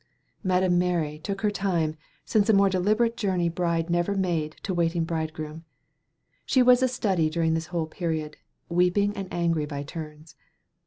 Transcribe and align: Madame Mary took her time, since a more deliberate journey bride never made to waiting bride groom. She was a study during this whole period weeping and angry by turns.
Madame 0.43 0.79
Mary 0.79 1.19
took 1.19 1.41
her 1.41 1.51
time, 1.51 1.95
since 2.25 2.49
a 2.49 2.53
more 2.53 2.71
deliberate 2.71 3.15
journey 3.15 3.49
bride 3.49 3.87
never 3.87 4.15
made 4.15 4.55
to 4.63 4.73
waiting 4.73 5.03
bride 5.03 5.31
groom. 5.31 5.63
She 6.43 6.63
was 6.63 6.81
a 6.81 6.87
study 6.87 7.29
during 7.29 7.53
this 7.53 7.67
whole 7.67 7.85
period 7.85 8.37
weeping 8.67 9.15
and 9.15 9.31
angry 9.31 9.67
by 9.67 9.83
turns. 9.83 10.35